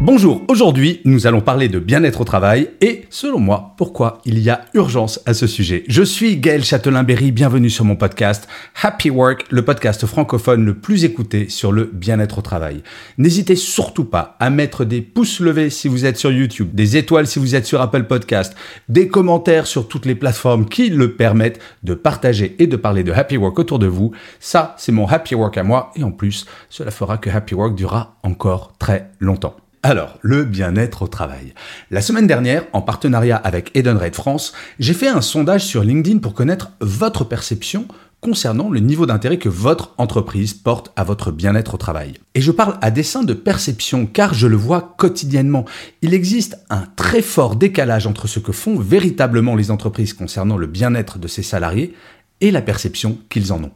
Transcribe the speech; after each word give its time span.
Bonjour, 0.00 0.42
aujourd'hui 0.46 1.00
nous 1.04 1.26
allons 1.26 1.40
parler 1.40 1.68
de 1.68 1.80
bien-être 1.80 2.20
au 2.20 2.24
travail 2.24 2.70
et, 2.80 3.06
selon 3.10 3.40
moi, 3.40 3.74
pourquoi 3.76 4.20
il 4.24 4.38
y 4.38 4.48
a 4.48 4.60
urgence 4.74 5.20
à 5.26 5.34
ce 5.34 5.48
sujet. 5.48 5.82
Je 5.88 6.04
suis 6.04 6.36
Gaël 6.36 6.64
Châtelain-Berry, 6.64 7.32
bienvenue 7.32 7.68
sur 7.68 7.84
mon 7.84 7.96
podcast 7.96 8.48
Happy 8.80 9.10
Work, 9.10 9.46
le 9.50 9.64
podcast 9.64 10.06
francophone 10.06 10.64
le 10.64 10.74
plus 10.74 11.04
écouté 11.04 11.48
sur 11.48 11.72
le 11.72 11.90
bien-être 11.92 12.38
au 12.38 12.42
travail. 12.42 12.84
N'hésitez 13.18 13.56
surtout 13.56 14.04
pas 14.04 14.36
à 14.38 14.50
mettre 14.50 14.84
des 14.84 15.00
pouces 15.00 15.40
levés 15.40 15.68
si 15.68 15.88
vous 15.88 16.06
êtes 16.06 16.16
sur 16.16 16.30
YouTube, 16.30 16.68
des 16.74 16.96
étoiles 16.96 17.26
si 17.26 17.40
vous 17.40 17.56
êtes 17.56 17.66
sur 17.66 17.80
Apple 17.80 18.04
Podcast, 18.04 18.54
des 18.88 19.08
commentaires 19.08 19.66
sur 19.66 19.88
toutes 19.88 20.06
les 20.06 20.14
plateformes 20.14 20.68
qui 20.68 20.90
le 20.90 21.16
permettent 21.16 21.60
de 21.82 21.94
partager 21.94 22.54
et 22.60 22.68
de 22.68 22.76
parler 22.76 23.02
de 23.02 23.10
Happy 23.10 23.36
Work 23.36 23.58
autour 23.58 23.80
de 23.80 23.88
vous. 23.88 24.12
Ça, 24.38 24.76
c'est 24.78 24.92
mon 24.92 25.08
Happy 25.08 25.34
Work 25.34 25.58
à 25.58 25.64
moi 25.64 25.90
et 25.96 26.04
en 26.04 26.12
plus, 26.12 26.46
cela 26.68 26.92
fera 26.92 27.18
que 27.18 27.30
Happy 27.30 27.56
Work 27.56 27.74
durera 27.74 28.16
encore 28.22 28.74
très 28.78 29.10
longtemps. 29.18 29.56
Alors, 29.84 30.18
le 30.22 30.44
bien-être 30.44 31.02
au 31.02 31.06
travail. 31.06 31.54
La 31.92 32.00
semaine 32.00 32.26
dernière, 32.26 32.64
en 32.72 32.82
partenariat 32.82 33.36
avec 33.36 33.70
Edenred 33.76 34.14
France, 34.14 34.52
j'ai 34.80 34.92
fait 34.92 35.08
un 35.08 35.20
sondage 35.20 35.64
sur 35.64 35.84
LinkedIn 35.84 36.18
pour 36.18 36.34
connaître 36.34 36.72
votre 36.80 37.22
perception 37.24 37.86
concernant 38.20 38.70
le 38.70 38.80
niveau 38.80 39.06
d'intérêt 39.06 39.38
que 39.38 39.48
votre 39.48 39.94
entreprise 39.98 40.52
porte 40.52 40.92
à 40.96 41.04
votre 41.04 41.30
bien-être 41.30 41.74
au 41.74 41.78
travail. 41.78 42.14
Et 42.34 42.40
je 42.40 42.50
parle 42.50 42.76
à 42.80 42.90
dessein 42.90 43.22
de 43.22 43.34
perception 43.34 44.06
car 44.06 44.34
je 44.34 44.48
le 44.48 44.56
vois 44.56 44.94
quotidiennement. 44.98 45.64
Il 46.02 46.12
existe 46.12 46.58
un 46.70 46.84
très 46.96 47.22
fort 47.22 47.54
décalage 47.54 48.08
entre 48.08 48.26
ce 48.26 48.40
que 48.40 48.52
font 48.52 48.78
véritablement 48.78 49.54
les 49.54 49.70
entreprises 49.70 50.12
concernant 50.12 50.56
le 50.56 50.66
bien-être 50.66 51.20
de 51.20 51.28
ses 51.28 51.44
salariés 51.44 51.94
et 52.40 52.50
la 52.50 52.62
perception 52.62 53.18
qu'ils 53.28 53.52
en 53.52 53.62
ont. 53.62 53.72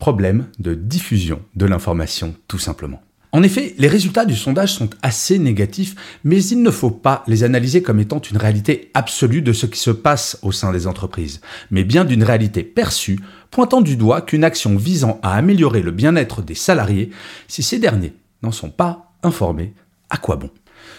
Problème 0.00 0.46
de 0.58 0.74
diffusion 0.74 1.40
de 1.54 1.66
l'information 1.66 2.34
tout 2.48 2.58
simplement. 2.58 3.00
En 3.32 3.42
effet, 3.42 3.74
les 3.76 3.88
résultats 3.88 4.24
du 4.24 4.34
sondage 4.34 4.72
sont 4.72 4.88
assez 5.02 5.38
négatifs, 5.38 5.94
mais 6.24 6.42
il 6.42 6.62
ne 6.62 6.70
faut 6.70 6.90
pas 6.90 7.24
les 7.26 7.44
analyser 7.44 7.82
comme 7.82 8.00
étant 8.00 8.20
une 8.20 8.38
réalité 8.38 8.90
absolue 8.94 9.42
de 9.42 9.52
ce 9.52 9.66
qui 9.66 9.78
se 9.78 9.90
passe 9.90 10.38
au 10.42 10.50
sein 10.50 10.72
des 10.72 10.86
entreprises, 10.86 11.42
mais 11.70 11.84
bien 11.84 12.06
d'une 12.06 12.24
réalité 12.24 12.62
perçue, 12.62 13.20
pointant 13.50 13.82
du 13.82 13.96
doigt 13.96 14.22
qu'une 14.22 14.44
action 14.44 14.76
visant 14.76 15.20
à 15.22 15.34
améliorer 15.34 15.82
le 15.82 15.90
bien-être 15.90 16.40
des 16.40 16.54
salariés, 16.54 17.10
si 17.48 17.62
ces 17.62 17.78
derniers 17.78 18.14
n'en 18.42 18.52
sont 18.52 18.70
pas 18.70 19.12
informés, 19.22 19.74
à 20.08 20.16
quoi 20.16 20.36
bon? 20.36 20.50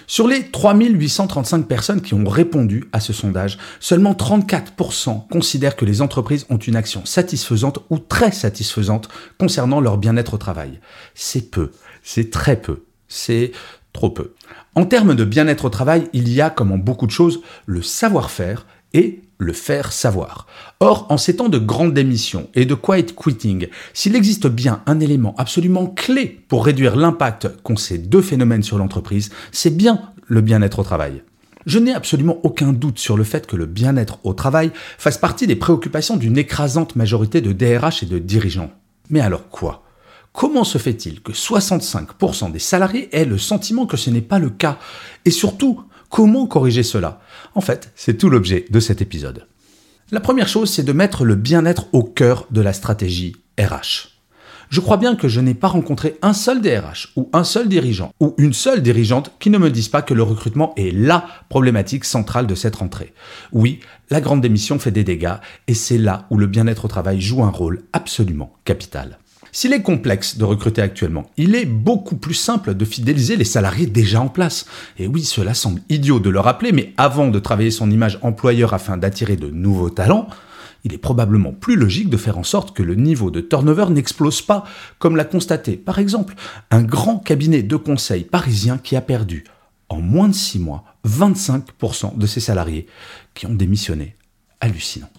Sur 0.07 0.27
les 0.27 0.49
3835 0.49 1.67
personnes 1.67 2.01
qui 2.01 2.13
ont 2.13 2.27
répondu 2.27 2.85
à 2.91 2.99
ce 2.99 3.13
sondage, 3.13 3.57
seulement 3.79 4.13
34% 4.13 5.27
considèrent 5.27 5.75
que 5.75 5.85
les 5.85 6.01
entreprises 6.01 6.45
ont 6.49 6.57
une 6.57 6.75
action 6.75 7.05
satisfaisante 7.05 7.79
ou 7.89 7.99
très 7.99 8.31
satisfaisante 8.31 9.09
concernant 9.39 9.81
leur 9.81 9.97
bien-être 9.97 10.33
au 10.33 10.37
travail. 10.37 10.79
C'est 11.13 11.51
peu, 11.51 11.71
c'est 12.03 12.31
très 12.31 12.55
peu, 12.55 12.83
c'est 13.07 13.51
trop 13.93 14.09
peu. 14.09 14.33
En 14.75 14.85
termes 14.85 15.15
de 15.15 15.25
bien-être 15.25 15.65
au 15.65 15.69
travail, 15.69 16.07
il 16.13 16.29
y 16.29 16.41
a, 16.41 16.49
comme 16.49 16.71
en 16.71 16.77
beaucoup 16.77 17.07
de 17.07 17.11
choses, 17.11 17.41
le 17.65 17.81
savoir-faire 17.81 18.65
et 18.93 19.21
le 19.39 19.53
faire 19.53 19.91
savoir. 19.91 20.45
Or, 20.81 21.07
en 21.09 21.17
ces 21.17 21.37
temps 21.37 21.49
de 21.49 21.57
grande 21.57 21.93
démission 21.93 22.49
et 22.53 22.65
de 22.65 22.75
quiet 22.75 23.15
quitting, 23.15 23.67
s'il 23.93 24.15
existe 24.15 24.47
bien 24.47 24.83
un 24.85 24.99
élément 24.99 25.33
absolument 25.37 25.87
clé 25.87 26.43
pour 26.47 26.65
réduire 26.65 26.95
l'impact 26.95 27.49
qu'ont 27.63 27.77
ces 27.77 27.97
deux 27.97 28.21
phénomènes 28.21 28.63
sur 28.63 28.77
l'entreprise, 28.77 29.31
c'est 29.51 29.75
bien 29.75 30.01
le 30.27 30.41
bien-être 30.41 30.79
au 30.79 30.83
travail. 30.83 31.23
Je 31.65 31.79
n'ai 31.79 31.93
absolument 31.93 32.39
aucun 32.43 32.73
doute 32.73 32.99
sur 32.99 33.17
le 33.17 33.23
fait 33.23 33.47
que 33.47 33.55
le 33.55 33.65
bien-être 33.65 34.19
au 34.23 34.33
travail 34.33 34.71
fasse 34.97 35.17
partie 35.17 35.47
des 35.47 35.55
préoccupations 35.55 36.17
d'une 36.17 36.37
écrasante 36.37 36.95
majorité 36.95 37.41
de 37.41 37.53
DRH 37.53 38.03
et 38.03 38.07
de 38.07 38.19
dirigeants. 38.19 38.71
Mais 39.09 39.21
alors 39.21 39.49
quoi? 39.49 39.83
Comment 40.31 40.63
se 40.63 40.77
fait-il 40.77 41.21
que 41.21 41.31
65% 41.31 42.51
des 42.51 42.59
salariés 42.59 43.09
aient 43.11 43.25
le 43.25 43.37
sentiment 43.37 43.85
que 43.85 43.97
ce 43.97 44.09
n'est 44.09 44.21
pas 44.21 44.39
le 44.39 44.49
cas? 44.49 44.77
Et 45.25 45.31
surtout, 45.31 45.83
comment 46.09 46.47
corriger 46.47 46.83
cela? 46.83 47.21
En 47.55 47.61
fait, 47.61 47.91
c'est 47.95 48.17
tout 48.17 48.29
l'objet 48.29 48.65
de 48.69 48.79
cet 48.79 49.01
épisode. 49.01 49.47
La 50.11 50.19
première 50.19 50.47
chose, 50.47 50.71
c'est 50.71 50.83
de 50.83 50.91
mettre 50.91 51.23
le 51.23 51.35
bien-être 51.35 51.87
au 51.93 52.03
cœur 52.03 52.47
de 52.51 52.61
la 52.61 52.73
stratégie 52.73 53.35
RH. 53.59 54.09
Je 54.69 54.81
crois 54.81 54.97
bien 54.97 55.15
que 55.15 55.27
je 55.27 55.41
n'ai 55.41 55.55
pas 55.55 55.67
rencontré 55.67 56.17
un 56.21 56.33
seul 56.33 56.61
DRH 56.61 57.11
ou 57.15 57.27
un 57.33 57.43
seul 57.43 57.67
dirigeant 57.67 58.11
ou 58.19 58.35
une 58.37 58.53
seule 58.53 58.83
dirigeante 58.83 59.31
qui 59.39 59.49
ne 59.49 59.57
me 59.57 59.71
dise 59.71 59.87
pas 59.87 60.03
que 60.03 60.13
le 60.13 60.21
recrutement 60.21 60.73
est 60.77 60.91
LA 60.91 61.25
problématique 61.49 62.05
centrale 62.05 62.45
de 62.45 62.53
cette 62.53 62.75
rentrée. 62.75 63.13
Oui, 63.51 63.79
la 64.11 64.21
grande 64.21 64.41
démission 64.41 64.77
fait 64.77 64.91
des 64.91 65.03
dégâts 65.03 65.37
et 65.67 65.73
c'est 65.73 65.97
là 65.97 66.27
où 66.29 66.37
le 66.37 66.45
bien-être 66.45 66.85
au 66.85 66.87
travail 66.87 67.19
joue 67.19 67.43
un 67.43 67.49
rôle 67.49 67.81
absolument 67.93 68.53
capital. 68.63 69.17
S'il 69.51 69.73
est 69.73 69.81
complexe 69.81 70.37
de 70.37 70.43
recruter 70.43 70.81
actuellement, 70.81 71.29
il 71.37 71.55
est 71.55 71.65
beaucoup 71.65 72.15
plus 72.15 72.33
simple 72.33 72.75
de 72.75 72.85
fidéliser 72.85 73.35
les 73.35 73.45
salariés 73.45 73.87
déjà 73.87 74.21
en 74.21 74.29
place. 74.29 74.65
Et 74.97 75.07
oui, 75.07 75.23
cela 75.23 75.53
semble 75.53 75.81
idiot 75.89 76.19
de 76.19 76.29
le 76.29 76.39
rappeler, 76.39 76.71
mais 76.71 76.93
avant 76.97 77.27
de 77.27 77.39
travailler 77.39 77.71
son 77.71 77.89
image 77.89 78.19
employeur 78.21 78.73
afin 78.73 78.97
d'attirer 78.97 79.35
de 79.35 79.49
nouveaux 79.49 79.89
talents, 79.89 80.27
il 80.83 80.93
est 80.93 80.99
probablement 80.99 81.51
plus 81.51 81.75
logique 81.75 82.09
de 82.09 82.17
faire 82.17 82.37
en 82.37 82.43
sorte 82.43 82.75
que 82.75 82.83
le 82.83 82.95
niveau 82.95 83.31
de 83.31 83.41
turnover 83.41 83.87
n'explose 83.89 84.41
pas, 84.41 84.63
comme 84.97 85.15
l'a 85.15 85.25
constaté 85.25 85.75
par 85.75 85.99
exemple 85.99 86.35
un 86.71 86.83
grand 86.83 87.17
cabinet 87.17 87.63
de 87.63 87.75
conseil 87.75 88.23
parisien 88.23 88.77
qui 88.77 88.95
a 88.95 89.01
perdu 89.01 89.43
en 89.89 90.01
moins 90.01 90.29
de 90.29 90.33
6 90.33 90.59
mois 90.59 90.83
25% 91.07 92.17
de 92.17 92.27
ses 92.27 92.39
salariés 92.39 92.85
qui 93.33 93.45
ont 93.45 93.53
démissionné. 93.53 94.15
Hallucinant. 94.61 95.09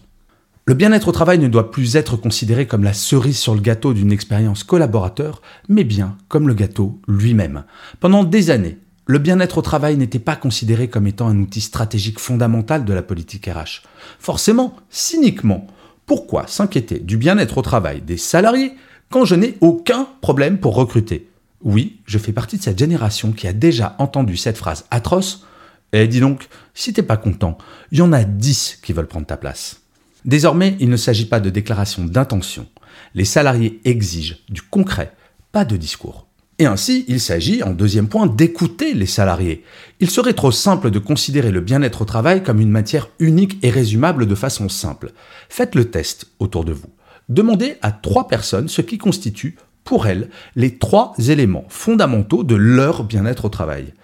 Le 0.66 0.74
bien-être 0.74 1.08
au 1.08 1.12
travail 1.12 1.38
ne 1.38 1.48
doit 1.48 1.70
plus 1.70 1.96
être 1.96 2.16
considéré 2.16 2.66
comme 2.66 2.84
la 2.84 2.92
cerise 2.92 3.38
sur 3.38 3.54
le 3.54 3.60
gâteau 3.60 3.94
d'une 3.94 4.12
expérience 4.12 4.62
collaborateur, 4.62 5.40
mais 5.68 5.84
bien 5.84 6.16
comme 6.28 6.46
le 6.46 6.54
gâteau 6.54 7.00
lui-même. 7.08 7.64
Pendant 7.98 8.24
des 8.24 8.50
années, 8.50 8.78
le 9.06 9.18
bien-être 9.18 9.58
au 9.58 9.62
travail 9.62 9.96
n'était 9.96 10.18
pas 10.18 10.36
considéré 10.36 10.88
comme 10.88 11.06
étant 11.06 11.28
un 11.28 11.40
outil 11.40 11.62
stratégique 11.62 12.20
fondamental 12.20 12.84
de 12.84 12.92
la 12.92 13.02
politique 13.02 13.46
RH. 13.46 13.82
Forcément, 14.18 14.76
cyniquement, 14.90 15.66
pourquoi 16.06 16.46
s'inquiéter 16.46 16.98
du 16.98 17.16
bien-être 17.16 17.58
au 17.58 17.62
travail 17.62 18.02
des 18.02 18.18
salariés 18.18 18.74
quand 19.10 19.24
je 19.24 19.34
n'ai 19.34 19.56
aucun 19.60 20.08
problème 20.20 20.58
pour 20.58 20.74
recruter? 20.76 21.28
Oui, 21.62 22.00
je 22.06 22.18
fais 22.18 22.32
partie 22.32 22.58
de 22.58 22.62
cette 22.62 22.78
génération 22.78 23.32
qui 23.32 23.48
a 23.48 23.52
déjà 23.52 23.96
entendu 23.98 24.36
cette 24.36 24.58
phrase 24.58 24.84
atroce. 24.90 25.44
Et 25.92 26.06
dis 26.06 26.20
donc, 26.20 26.48
si 26.74 26.92
t'es 26.92 27.02
pas 27.02 27.16
content, 27.16 27.58
il 27.90 27.98
y 27.98 28.02
en 28.02 28.12
a 28.12 28.24
dix 28.24 28.78
qui 28.82 28.92
veulent 28.92 29.08
prendre 29.08 29.26
ta 29.26 29.36
place. 29.36 29.80
Désormais, 30.24 30.76
il 30.80 30.88
ne 30.88 30.96
s'agit 30.96 31.26
pas 31.26 31.40
de 31.40 31.50
déclaration 31.50 32.04
d'intention. 32.04 32.66
Les 33.14 33.24
salariés 33.24 33.80
exigent 33.84 34.36
du 34.48 34.62
concret, 34.62 35.12
pas 35.52 35.64
de 35.64 35.76
discours. 35.76 36.26
Et 36.58 36.66
ainsi, 36.66 37.06
il 37.08 37.20
s'agit, 37.20 37.62
en 37.62 37.70
deuxième 37.70 38.08
point, 38.08 38.26
d'écouter 38.26 38.92
les 38.92 39.06
salariés. 39.06 39.64
Il 39.98 40.10
serait 40.10 40.34
trop 40.34 40.52
simple 40.52 40.90
de 40.90 40.98
considérer 40.98 41.50
le 41.50 41.62
bien-être 41.62 42.02
au 42.02 42.04
travail 42.04 42.42
comme 42.42 42.60
une 42.60 42.70
matière 42.70 43.08
unique 43.18 43.56
et 43.62 43.70
résumable 43.70 44.26
de 44.26 44.34
façon 44.34 44.68
simple. 44.68 45.12
Faites 45.48 45.74
le 45.74 45.90
test 45.90 46.26
autour 46.38 46.66
de 46.66 46.72
vous. 46.72 46.90
Demandez 47.30 47.76
à 47.80 47.92
trois 47.92 48.28
personnes 48.28 48.68
ce 48.68 48.82
qui 48.82 48.98
constitue, 48.98 49.56
pour 49.84 50.06
elles, 50.06 50.28
les 50.54 50.76
trois 50.76 51.14
éléments 51.16 51.64
fondamentaux 51.70 52.44
de 52.44 52.56
leur 52.56 53.04
bien-être 53.04 53.46
au 53.46 53.48
travail. 53.48 53.94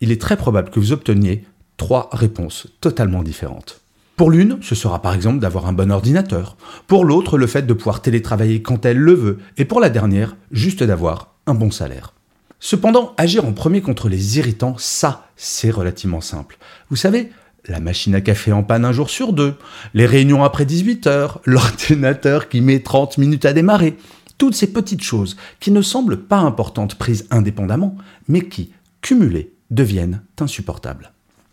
Il 0.00 0.10
est 0.10 0.20
très 0.20 0.36
probable 0.36 0.70
que 0.70 0.80
vous 0.80 0.90
obteniez 0.90 1.44
trois 1.76 2.08
réponses 2.12 2.66
totalement 2.80 3.22
différentes. 3.22 3.80
Pour 4.20 4.30
l'une, 4.30 4.58
ce 4.60 4.74
sera 4.74 5.00
par 5.00 5.14
exemple 5.14 5.38
d'avoir 5.38 5.66
un 5.66 5.72
bon 5.72 5.90
ordinateur. 5.90 6.58
Pour 6.86 7.06
l'autre, 7.06 7.38
le 7.38 7.46
fait 7.46 7.62
de 7.62 7.72
pouvoir 7.72 8.02
télétravailler 8.02 8.60
quand 8.60 8.84
elle 8.84 8.98
le 8.98 9.14
veut. 9.14 9.38
Et 9.56 9.64
pour 9.64 9.80
la 9.80 9.88
dernière, 9.88 10.36
juste 10.52 10.82
d'avoir 10.82 11.36
un 11.46 11.54
bon 11.54 11.70
salaire. 11.70 12.12
Cependant, 12.58 13.14
agir 13.16 13.46
en 13.46 13.54
premier 13.54 13.80
contre 13.80 14.10
les 14.10 14.36
irritants, 14.36 14.74
ça, 14.76 15.30
c'est 15.36 15.70
relativement 15.70 16.20
simple. 16.20 16.58
Vous 16.90 16.96
savez, 16.96 17.30
la 17.66 17.80
machine 17.80 18.14
à 18.14 18.20
café 18.20 18.52
en 18.52 18.62
panne 18.62 18.84
un 18.84 18.92
jour 18.92 19.08
sur 19.08 19.32
deux, 19.32 19.54
les 19.94 20.04
réunions 20.04 20.44
après 20.44 20.66
18 20.66 21.06
heures, 21.06 21.40
l'ordinateur 21.46 22.50
qui 22.50 22.60
met 22.60 22.80
30 22.80 23.16
minutes 23.16 23.46
à 23.46 23.54
démarrer. 23.54 23.96
Toutes 24.36 24.54
ces 24.54 24.70
petites 24.70 25.02
choses 25.02 25.38
qui 25.60 25.70
ne 25.70 25.80
semblent 25.80 26.24
pas 26.24 26.40
importantes 26.40 26.96
prises 26.96 27.26
indépendamment, 27.30 27.96
mais 28.28 28.42
qui, 28.42 28.70
cumulées, 29.00 29.54
deviennent 29.70 30.20
insupportables. 30.38 31.10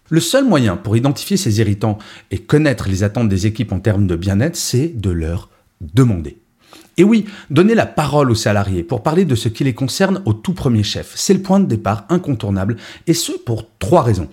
Le 0.10 0.20
seul 0.20 0.46
moyen 0.46 0.78
pour 0.78 0.96
identifier 0.96 1.36
ces 1.36 1.60
irritants 1.60 1.98
et 2.32 2.38
connaître 2.38 2.88
les 2.88 3.04
attentes 3.04 3.30
des 3.30 3.46
équipes 3.46 3.74
en 3.74 3.80
termes 3.80 4.08
de 4.08 4.16
bien-être, 4.16 4.56
c'est 4.56 4.88
de 4.88 5.10
leur 5.10 5.50
demander. 5.82 6.38
Et 6.96 7.04
oui, 7.04 7.26
donner 7.50 7.76
la 7.76 7.86
parole 7.86 8.32
aux 8.32 8.36
salariés 8.36 8.84
pour 8.84 9.04
parler 9.04 9.26
de 9.26 9.36
ce 9.36 9.50
qui 9.50 9.64
les 9.64 9.74
concerne 9.74 10.22
au 10.26 10.34
tout 10.34 10.54
premier 10.54 10.84
chef, 10.84 11.14
c'est 11.16 11.34
le 11.34 11.42
point 11.42 11.60
de 11.60 11.66
départ 11.66 12.06
incontournable, 12.10 12.78
et 13.06 13.14
ce 13.14 13.34
pour 13.34 13.68
trois 13.78 14.02
raisons. 14.02 14.30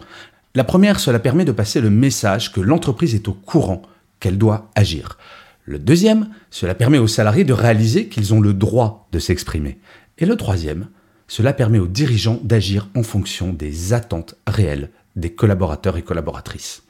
La 0.54 0.64
première, 0.64 1.00
cela 1.00 1.18
permet 1.18 1.44
de 1.44 1.52
passer 1.52 1.80
le 1.80 1.90
message 1.90 2.52
que 2.52 2.60
l'entreprise 2.60 3.14
est 3.14 3.28
au 3.28 3.32
courant, 3.32 3.82
qu'elle 4.20 4.38
doit 4.38 4.70
agir. 4.76 5.18
Le 5.64 5.78
deuxième, 5.78 6.28
cela 6.50 6.74
permet 6.74 6.98
aux 6.98 7.08
salariés 7.08 7.44
de 7.44 7.52
réaliser 7.52 8.08
qu'ils 8.08 8.32
ont 8.32 8.40
le 8.40 8.54
droit 8.54 9.08
de 9.12 9.18
s'exprimer. 9.18 9.78
Et 10.18 10.26
le 10.26 10.36
troisième, 10.36 10.86
cela 11.28 11.52
permet 11.52 11.78
aux 11.78 11.86
dirigeants 11.86 12.40
d'agir 12.42 12.88
en 12.94 13.02
fonction 13.02 13.52
des 13.52 13.92
attentes 13.92 14.34
réelles 14.46 14.90
des 15.16 15.32
collaborateurs 15.32 15.96
et 15.96 16.02
collaboratrices. 16.02 16.82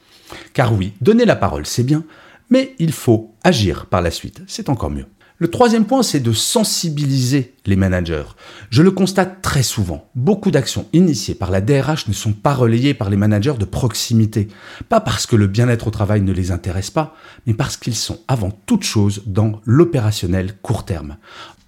Car 0.53 0.73
oui, 0.73 0.93
donner 1.01 1.25
la 1.25 1.35
parole, 1.35 1.65
c'est 1.65 1.83
bien, 1.83 2.03
mais 2.49 2.75
il 2.79 2.91
faut 2.91 3.35
agir 3.43 3.85
par 3.87 4.01
la 4.01 4.11
suite, 4.11 4.41
c'est 4.47 4.69
encore 4.69 4.89
mieux. 4.89 5.05
Le 5.37 5.49
troisième 5.49 5.83
point, 5.83 6.01
c'est 6.01 6.21
de 6.21 6.31
sensibiliser 6.31 7.55
les 7.65 7.75
managers. 7.75 8.23
Je 8.69 8.81
le 8.81 8.91
constate 8.91 9.41
très 9.41 9.63
souvent. 9.63 10.09
Beaucoup 10.15 10.49
d'actions 10.49 10.87
initiées 10.93 11.35
par 11.35 11.51
la 11.51 11.59
DRH 11.59 12.07
ne 12.07 12.13
sont 12.13 12.31
pas 12.31 12.53
relayées 12.53 12.93
par 12.93 13.09
les 13.09 13.17
managers 13.17 13.57
de 13.59 13.65
proximité. 13.65 14.47
Pas 14.87 15.01
parce 15.01 15.25
que 15.25 15.35
le 15.35 15.47
bien-être 15.47 15.87
au 15.87 15.91
travail 15.91 16.21
ne 16.21 16.31
les 16.31 16.51
intéresse 16.51 16.89
pas, 16.89 17.17
mais 17.45 17.53
parce 17.53 17.75
qu'ils 17.75 17.97
sont 17.97 18.19
avant 18.29 18.51
toute 18.65 18.83
chose 18.83 19.23
dans 19.25 19.59
l'opérationnel 19.65 20.55
court 20.61 20.85
terme. 20.85 21.17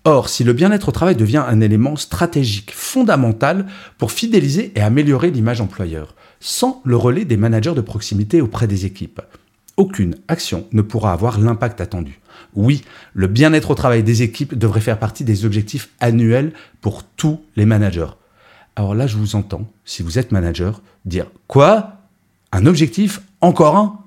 Or, 0.10 0.30
si 0.30 0.46
le 0.46 0.54
bien-être 0.54 0.88
au 0.88 0.92
travail 0.94 1.18
devient 1.18 1.44
un 1.46 1.60
élément 1.60 1.98
stratégique 1.98 2.72
fondamental 2.74 3.66
pour 3.98 4.14
fidéliser 4.14 4.72
et 4.74 4.80
améliorer 4.80 5.32
l'image 5.32 5.60
employeur, 5.60 6.16
sans 6.40 6.82
le 6.86 6.96
relais 6.96 7.26
des 7.26 7.36
managers 7.36 7.74
de 7.74 7.82
proximité 7.82 8.40
auprès 8.40 8.68
des 8.68 8.86
équipes, 8.86 9.20
aucune 9.76 10.16
action 10.30 10.66
ne 10.72 10.82
pourra 10.82 11.12
avoir 11.12 11.42
l'impact 11.42 11.82
attendu. 11.82 12.22
Oui, 12.56 12.86
le 13.14 13.28
bien-être 13.28 13.72
au 13.72 13.76
travail 13.76 14.02
des 14.02 14.22
équipes 14.22 14.58
devrait 14.58 14.80
faire 14.80 14.98
partie 14.98 15.26
des 15.26 15.44
objectifs 15.44 15.90
annuels 16.00 16.54
pour 16.80 17.04
tous 17.04 17.42
les 17.58 17.66
managers. 17.66 18.16
Alors 18.78 18.96
là, 18.96 19.08
je 19.08 19.18
vous 19.18 19.36
entends, 19.36 19.70
si 19.84 20.04
vous 20.04 20.18
êtes 20.18 20.32
manager, 20.32 20.82
dire 21.04 21.30
Quoi? 21.48 21.98
Un 22.54 22.66
objectif 22.66 23.20
Encore 23.42 23.76
un? 23.76 24.00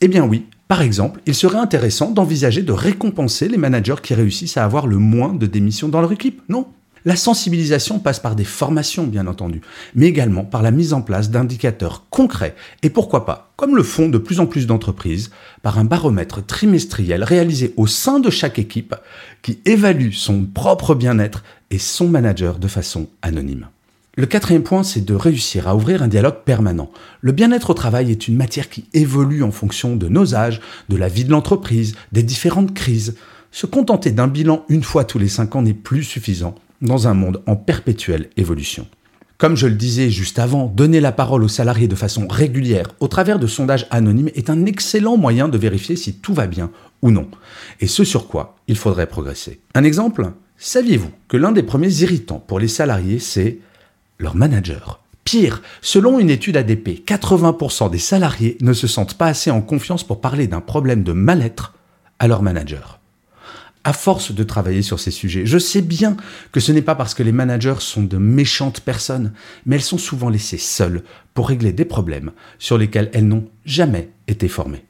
Eh 0.00 0.06
bien 0.06 0.24
oui, 0.24 0.46
par 0.70 0.82
exemple, 0.82 1.20
il 1.26 1.34
serait 1.34 1.58
intéressant 1.58 2.12
d'envisager 2.12 2.62
de 2.62 2.70
récompenser 2.70 3.48
les 3.48 3.56
managers 3.56 3.96
qui 4.00 4.14
réussissent 4.14 4.56
à 4.56 4.64
avoir 4.64 4.86
le 4.86 4.98
moins 4.98 5.34
de 5.34 5.46
démissions 5.46 5.88
dans 5.88 6.00
leur 6.00 6.12
équipe, 6.12 6.42
non? 6.48 6.68
La 7.04 7.16
sensibilisation 7.16 7.98
passe 7.98 8.20
par 8.20 8.36
des 8.36 8.44
formations, 8.44 9.08
bien 9.08 9.26
entendu, 9.26 9.62
mais 9.96 10.06
également 10.06 10.44
par 10.44 10.62
la 10.62 10.70
mise 10.70 10.92
en 10.92 11.02
place 11.02 11.28
d'indicateurs 11.28 12.04
concrets 12.08 12.54
et 12.84 12.90
pourquoi 12.90 13.26
pas, 13.26 13.50
comme 13.56 13.74
le 13.74 13.82
font 13.82 14.08
de 14.08 14.18
plus 14.18 14.38
en 14.38 14.46
plus 14.46 14.68
d'entreprises, 14.68 15.32
par 15.62 15.76
un 15.76 15.84
baromètre 15.84 16.46
trimestriel 16.46 17.24
réalisé 17.24 17.74
au 17.76 17.88
sein 17.88 18.20
de 18.20 18.30
chaque 18.30 18.60
équipe 18.60 18.94
qui 19.42 19.58
évalue 19.64 20.12
son 20.12 20.44
propre 20.44 20.94
bien-être 20.94 21.42
et 21.72 21.78
son 21.78 22.06
manager 22.06 22.60
de 22.60 22.68
façon 22.68 23.08
anonyme. 23.22 23.66
Le 24.16 24.26
quatrième 24.26 24.64
point, 24.64 24.82
c'est 24.82 25.04
de 25.04 25.14
réussir 25.14 25.68
à 25.68 25.76
ouvrir 25.76 26.02
un 26.02 26.08
dialogue 26.08 26.42
permanent. 26.44 26.90
Le 27.20 27.30
bien-être 27.30 27.70
au 27.70 27.74
travail 27.74 28.10
est 28.10 28.26
une 28.26 28.36
matière 28.36 28.68
qui 28.68 28.86
évolue 28.92 29.44
en 29.44 29.52
fonction 29.52 29.94
de 29.94 30.08
nos 30.08 30.34
âges, 30.34 30.60
de 30.88 30.96
la 30.96 31.06
vie 31.06 31.24
de 31.24 31.30
l'entreprise, 31.30 31.94
des 32.10 32.24
différentes 32.24 32.74
crises. 32.74 33.14
Se 33.52 33.66
contenter 33.66 34.10
d'un 34.10 34.26
bilan 34.26 34.64
une 34.68 34.82
fois 34.82 35.04
tous 35.04 35.20
les 35.20 35.28
cinq 35.28 35.54
ans 35.54 35.62
n'est 35.62 35.74
plus 35.74 36.02
suffisant 36.02 36.56
dans 36.82 37.06
un 37.06 37.14
monde 37.14 37.42
en 37.46 37.54
perpétuelle 37.54 38.30
évolution. 38.36 38.88
Comme 39.38 39.56
je 39.56 39.68
le 39.68 39.74
disais 39.74 40.10
juste 40.10 40.40
avant, 40.40 40.66
donner 40.66 41.00
la 41.00 41.12
parole 41.12 41.44
aux 41.44 41.48
salariés 41.48 41.88
de 41.88 41.94
façon 41.94 42.26
régulière 42.28 42.88
au 42.98 43.08
travers 43.08 43.38
de 43.38 43.46
sondages 43.46 43.86
anonymes 43.90 44.30
est 44.34 44.50
un 44.50 44.66
excellent 44.66 45.16
moyen 45.16 45.48
de 45.48 45.56
vérifier 45.56 45.96
si 45.96 46.14
tout 46.14 46.34
va 46.34 46.46
bien 46.46 46.70
ou 47.00 47.10
non, 47.10 47.28
et 47.80 47.86
ce 47.86 48.04
sur 48.04 48.28
quoi 48.28 48.56
il 48.68 48.76
faudrait 48.76 49.06
progresser. 49.06 49.60
Un 49.74 49.84
exemple? 49.84 50.32
Saviez-vous 50.58 51.10
que 51.28 51.38
l'un 51.38 51.52
des 51.52 51.62
premiers 51.62 52.02
irritants 52.02 52.44
pour 52.46 52.58
les 52.58 52.68
salariés, 52.68 53.18
c'est 53.18 53.60
leur 54.20 54.36
manager 54.36 55.00
Pire, 55.24 55.62
selon 55.80 56.18
une 56.18 56.30
étude 56.30 56.56
ADP, 56.56 57.04
80% 57.06 57.90
des 57.90 57.98
salariés 57.98 58.56
ne 58.60 58.72
se 58.72 58.86
sentent 58.86 59.14
pas 59.14 59.26
assez 59.26 59.50
en 59.50 59.60
confiance 59.60 60.04
pour 60.04 60.20
parler 60.20 60.46
d'un 60.46 60.60
problème 60.60 61.02
de 61.02 61.12
mal-être 61.12 61.74
à 62.18 62.28
leur 62.28 62.42
manager 62.42 63.00
à 63.84 63.92
force 63.92 64.32
de 64.32 64.42
travailler 64.42 64.82
sur 64.82 65.00
ces 65.00 65.10
sujets, 65.10 65.46
je 65.46 65.58
sais 65.58 65.80
bien 65.80 66.16
que 66.52 66.60
ce 66.60 66.72
n'est 66.72 66.82
pas 66.82 66.94
parce 66.94 67.14
que 67.14 67.22
les 67.22 67.32
managers 67.32 67.76
sont 67.78 68.02
de 68.02 68.18
méchantes 68.18 68.80
personnes, 68.80 69.32
mais 69.64 69.76
elles 69.76 69.82
sont 69.82 69.98
souvent 69.98 70.28
laissées 70.28 70.58
seules 70.58 71.02
pour 71.32 71.48
régler 71.48 71.72
des 71.72 71.86
problèmes 71.86 72.32
sur 72.58 72.76
lesquels 72.76 73.10
elles 73.14 73.26
n'ont 73.26 73.48
jamais 73.64 74.10
été 74.28 74.48
formées. 74.48 74.84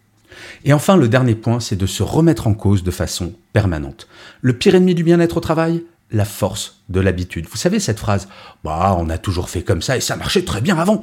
Et 0.65 0.73
enfin, 0.73 0.97
le 0.97 1.09
dernier 1.09 1.35
point, 1.35 1.61
c'est 1.61 1.77
de 1.77 1.87
se 1.87 2.03
remettre 2.03 2.47
en 2.47 2.55
cause 2.55 2.83
de 2.83 2.91
façon 2.91 3.33
permanente. 3.53 4.09
Le 4.41 4.55
pire 4.55 4.75
ennemi 4.75 4.95
du 4.95 5.05
bien-être 5.05 5.37
au 5.37 5.41
travail? 5.41 5.85
La 6.13 6.25
force 6.25 6.81
de 6.89 7.01
l'habitude. 7.01 7.47
Vous 7.51 7.57
savez 7.57 7.81
cette 7.81 8.01
phrase 8.01 8.29
Bah, 8.65 8.97
on 8.99 9.09
a 9.11 9.19
toujours 9.19 9.49
fait 9.49 9.63
comme 9.63 9.83
ça 9.83 9.97
et 9.97 10.01
ça 10.01 10.17
marchait 10.17 10.45
très 10.45 10.61
bien 10.61 10.79
avant. 10.79 11.03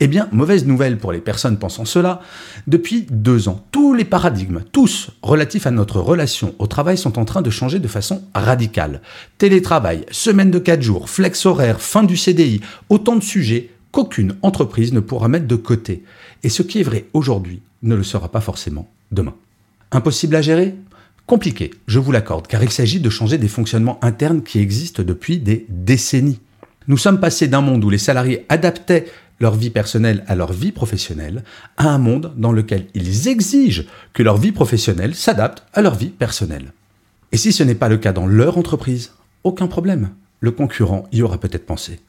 Eh 0.00 0.06
bien, 0.06 0.28
mauvaise 0.30 0.64
nouvelle 0.64 0.96
pour 0.96 1.10
les 1.10 1.18
personnes 1.18 1.58
pensant 1.58 1.84
cela, 1.84 2.20
depuis 2.68 3.06
deux 3.10 3.48
ans, 3.48 3.64
tous 3.72 3.94
les 3.94 4.04
paradigmes, 4.04 4.62
tous 4.70 5.10
relatifs 5.22 5.66
à 5.66 5.72
notre 5.72 6.00
relation 6.00 6.54
au 6.60 6.68
travail 6.68 6.96
sont 6.96 7.18
en 7.18 7.24
train 7.24 7.42
de 7.42 7.50
changer 7.50 7.80
de 7.80 7.88
façon 7.88 8.22
radicale. 8.32 9.02
Télétravail, 9.38 10.06
semaine 10.12 10.52
de 10.52 10.60
quatre 10.60 10.82
jours, 10.82 11.10
flex 11.10 11.44
horaire, 11.46 11.80
fin 11.80 12.04
du 12.04 12.16
CDI, 12.16 12.60
autant 12.88 13.16
de 13.16 13.24
sujets 13.24 13.70
qu'aucune 13.90 14.36
entreprise 14.42 14.92
ne 14.92 15.00
pourra 15.00 15.26
mettre 15.26 15.48
de 15.48 15.56
côté. 15.56 16.04
Et 16.44 16.48
ce 16.48 16.62
qui 16.62 16.78
est 16.78 16.84
vrai 16.84 17.06
aujourd'hui 17.12 17.60
ne 17.82 17.96
le 17.96 18.04
sera 18.04 18.28
pas 18.28 18.40
forcément 18.40 18.88
demain. 19.10 19.34
Impossible 19.90 20.36
à 20.36 20.42
gérer? 20.42 20.76
Compliqué, 21.28 21.72
je 21.86 21.98
vous 21.98 22.10
l'accorde, 22.10 22.46
car 22.46 22.62
il 22.62 22.70
s'agit 22.70 23.00
de 23.00 23.10
changer 23.10 23.36
des 23.36 23.48
fonctionnements 23.48 24.02
internes 24.02 24.42
qui 24.42 24.60
existent 24.60 25.02
depuis 25.02 25.36
des 25.36 25.66
décennies. 25.68 26.40
Nous 26.86 26.96
sommes 26.96 27.20
passés 27.20 27.48
d'un 27.48 27.60
monde 27.60 27.84
où 27.84 27.90
les 27.90 27.98
salariés 27.98 28.46
adaptaient 28.48 29.04
leur 29.38 29.54
vie 29.54 29.68
personnelle 29.68 30.24
à 30.26 30.34
leur 30.34 30.54
vie 30.54 30.72
professionnelle, 30.72 31.44
à 31.76 31.90
un 31.90 31.98
monde 31.98 32.32
dans 32.38 32.50
lequel 32.50 32.86
ils 32.94 33.28
exigent 33.28 33.84
que 34.14 34.22
leur 34.22 34.38
vie 34.38 34.52
professionnelle 34.52 35.14
s'adapte 35.14 35.64
à 35.74 35.82
leur 35.82 35.96
vie 35.96 36.08
personnelle. 36.08 36.72
Et 37.30 37.36
si 37.36 37.52
ce 37.52 37.62
n'est 37.62 37.74
pas 37.74 37.90
le 37.90 37.98
cas 37.98 38.14
dans 38.14 38.26
leur 38.26 38.56
entreprise, 38.56 39.12
aucun 39.44 39.66
problème. 39.66 40.08
Le 40.40 40.50
concurrent 40.50 41.04
y 41.12 41.20
aura 41.20 41.36
peut-être 41.36 41.66
pensé. 41.66 42.00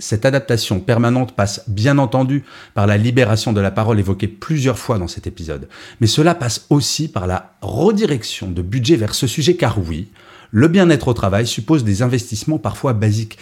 Cette 0.00 0.24
adaptation 0.24 0.80
permanente 0.80 1.36
passe 1.36 1.62
bien 1.68 1.98
entendu 1.98 2.42
par 2.74 2.86
la 2.86 2.96
libération 2.96 3.52
de 3.52 3.60
la 3.60 3.70
parole 3.70 4.00
évoquée 4.00 4.28
plusieurs 4.28 4.78
fois 4.78 4.98
dans 4.98 5.08
cet 5.08 5.26
épisode, 5.26 5.68
mais 6.00 6.06
cela 6.06 6.34
passe 6.34 6.66
aussi 6.70 7.06
par 7.06 7.26
la 7.26 7.52
redirection 7.60 8.50
de 8.50 8.62
budget 8.62 8.96
vers 8.96 9.14
ce 9.14 9.26
sujet 9.26 9.56
car 9.56 9.78
oui, 9.78 10.08
le 10.50 10.68
bien-être 10.68 11.08
au 11.08 11.12
travail 11.12 11.46
suppose 11.46 11.84
des 11.84 12.00
investissements 12.02 12.58
parfois 12.58 12.94
basiques. 12.94 13.38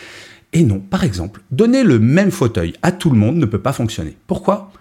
Et 0.53 0.65
non, 0.65 0.81
par 0.81 1.05
exemple, 1.05 1.43
donner 1.51 1.85
le 1.85 1.99
même 1.99 2.31
fauteuil 2.31 2.75
à 2.83 2.91
tout 2.91 3.11
le 3.11 3.19
monde 3.19 3.37
ne 3.37 3.47
peut 3.47 3.61
pas 3.61 3.73
fonctionner. 3.73 4.17
Pourquoi? 4.27 4.73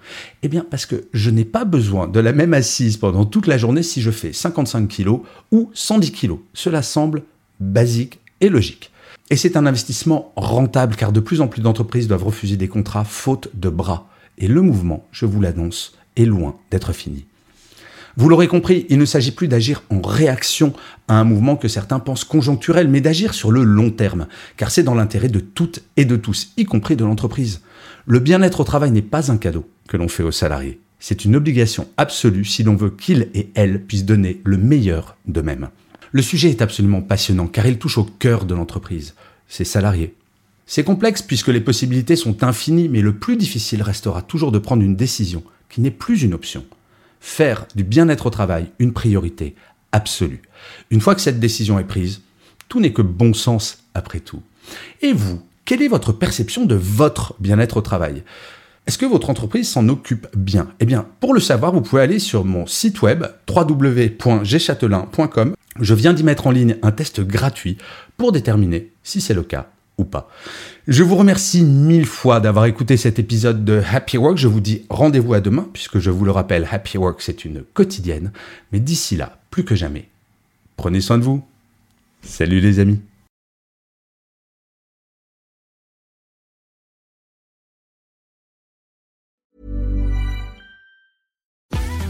Eh 0.42 0.48
bien 0.48 0.66
parce 0.68 0.86
que 0.86 1.06
je 1.14 1.30
n'ai 1.30 1.46
pas 1.46 1.64
besoin 1.64 2.08
de 2.08 2.20
la 2.20 2.34
même 2.34 2.54
assise 2.54 2.98
pendant 2.98 3.26
toute 3.26 3.48
la 3.48 3.58
journée 3.58 3.84
si 3.84 4.02
je 4.02 4.12
fais 4.12 4.34
55 4.34 4.88
kg 4.88 5.20
ou 5.52 5.70
110 5.74 6.12
kg. 6.12 6.32
Cela 6.54 6.82
semble 6.82 7.24
basique 7.60 8.20
et 8.42 8.50
logique. 8.50 8.92
Et 9.30 9.36
c'est 9.36 9.58
un 9.58 9.66
investissement 9.66 10.32
rentable 10.38 10.96
car 10.96 11.12
de 11.12 11.20
plus 11.20 11.42
en 11.42 11.48
plus 11.48 11.62
d'entreprises 11.62 12.08
doivent 12.08 12.24
refuser 12.24 12.56
des 12.56 12.70
contrats 12.70 13.04
faute 13.04 13.50
de 13.54 13.70
bras. 13.70 14.10
Et 14.38 14.48
le 14.48 14.62
mouvement, 14.62 15.06
je 15.12 15.26
vous 15.26 15.42
l'annonce, 15.42 15.96
est 16.16 16.26
loin 16.26 16.56
d'être 16.72 16.94
fini. 16.94 17.26
Vous 18.16 18.30
l'aurez 18.30 18.48
compris, 18.48 18.88
il 18.90 18.98
ne 18.98 19.06
s'agit 19.06 19.32
plus 19.32 19.48
d'agir 19.48 19.84
en 19.92 20.02
réaction 20.02 20.74
à 21.08 21.20
un 21.20 21.24
mouvement 21.24 21.56
que 21.56 21.68
certains 21.68 22.00
pensent 22.00 22.24
conjoncturel, 22.24 22.88
mais 22.88 23.02
d'agir 23.02 23.36
sur 23.36 23.52
le 23.52 23.64
long 23.64 23.92
terme, 23.92 24.28
car 24.56 24.72
c'est 24.72 24.82
dans 24.82 24.96
l'intérêt 24.96 25.30
de 25.30 25.40
toutes 25.40 25.84
et 25.98 26.06
de 26.06 26.16
tous, 26.16 26.54
y 26.58 26.66
compris 26.66 26.96
de 26.96 27.06
l'entreprise. 27.06 27.62
Le 28.08 28.20
bien-être 28.20 28.62
au 28.62 28.64
travail 28.64 28.90
n'est 28.90 29.04
pas 29.04 29.32
un 29.32 29.38
cadeau 29.38 29.70
que 29.88 29.98
l'on 29.98 30.08
fait 30.08 30.24
aux 30.24 30.32
salariés. 30.32 30.80
C'est 30.98 31.26
une 31.26 31.36
obligation 31.36 31.88
absolue 31.98 32.46
si 32.46 32.64
l'on 32.64 32.76
veut 32.76 32.90
qu'ils 32.90 33.30
et 33.36 33.52
elles 33.54 33.84
puissent 33.84 34.06
donner 34.06 34.42
le 34.46 34.58
meilleur 34.58 35.16
d'eux-mêmes. 35.28 35.70
Le 36.18 36.24
sujet 36.24 36.50
est 36.50 36.64
absolument 36.64 37.04
passionnant 37.04 37.46
car 37.46 37.68
il 37.68 37.78
touche 37.78 38.00
au 38.00 38.04
cœur 38.04 38.46
de 38.46 38.56
l'entreprise, 38.56 39.14
ses 39.48 39.64
salariés. 39.64 40.16
C'est 40.66 40.84
complexe 40.84 41.22
puisque 41.22 41.50
les 41.50 41.62
possibilités 41.62 42.16
sont 42.16 42.44
infinies, 42.44 42.90
mais 42.90 43.02
le 43.02 43.14
plus 43.14 43.38
difficile 43.38 43.84
restera 43.84 44.24
toujours 44.24 44.52
de 44.52 44.58
prendre 44.58 44.82
une 44.82 44.96
décision 44.96 45.44
qui 45.70 45.80
n'est 45.80 45.92
plus 45.92 46.24
une 46.24 46.34
option 46.34 46.66
faire 47.20 47.68
du 47.76 47.84
bien-être 47.84 48.26
au 48.26 48.30
travail 48.32 48.72
une 48.80 48.94
priorité 48.94 49.54
absolue. 49.92 50.42
Une 50.90 51.02
fois 51.02 51.14
que 51.14 51.22
cette 51.22 51.40
décision 51.40 51.78
est 51.78 51.84
prise, 51.84 52.22
tout 52.68 52.80
n'est 52.80 52.94
que 52.94 53.04
bon 53.04 53.36
sens 53.36 53.84
après 53.94 54.20
tout. 54.20 54.42
Et 55.04 55.14
vous, 55.14 55.44
quelle 55.66 55.84
est 55.84 55.88
votre 55.88 56.14
perception 56.14 56.66
de 56.66 56.74
votre 56.74 57.36
bien-être 57.40 57.78
au 57.78 57.82
travail? 57.82 58.24
Est-ce 58.88 58.98
que 58.98 59.06
votre 59.06 59.30
entreprise 59.30 59.70
s'en 59.70 59.88
occupe 59.90 60.28
bien? 60.36 60.70
Eh 60.80 60.86
bien, 60.86 61.06
pour 61.20 61.34
le 61.34 61.40
savoir, 61.40 61.74
vous 61.74 61.82
pouvez 61.82 62.02
aller 62.02 62.20
sur 62.20 62.46
mon 62.46 62.66
site 62.66 63.02
web 63.02 63.26
www.gchatelain.com. 63.50 65.56
Je 65.80 65.94
viens 65.94 66.14
d'y 66.14 66.24
mettre 66.24 66.48
en 66.48 66.52
ligne 66.52 66.78
un 66.82 66.92
test 66.92 67.22
gratuit 67.22 67.78
pour 68.16 68.32
déterminer 68.32 68.92
si 69.04 69.22
c'est 69.22 69.34
le 69.34 69.44
cas 69.44 69.70
ou 69.98 70.06
pas. 70.06 70.30
Je 70.88 71.04
vous 71.04 71.16
remercie 71.16 71.64
mille 71.64 72.06
fois 72.06 72.40
d'avoir 72.40 72.66
écouté 72.66 72.98
cet 72.98 73.20
épisode 73.20 73.66
de 73.66 73.82
Happy 73.92 74.18
Work. 74.18 74.38
Je 74.38 74.48
vous 74.48 74.62
dis 74.62 74.84
rendez-vous 74.90 75.34
à 75.34 75.42
demain, 75.42 75.68
puisque 75.74 76.00
je 76.00 76.10
vous 76.10 76.24
le 76.24 76.32
rappelle, 76.32 76.68
Happy 76.72 76.98
Work, 76.98 77.22
c'est 77.22 77.46
une 77.46 77.64
quotidienne. 77.74 78.32
Mais 78.72 78.80
d'ici 78.80 79.18
là, 79.18 79.38
plus 79.52 79.66
que 79.66 79.76
jamais, 79.76 80.08
Prenez 80.78 81.02
soin 81.02 81.18
de 81.18 81.24
vous. 81.24 81.44
Salut 82.22 82.62
les 82.62 82.80
amis. 82.80 83.02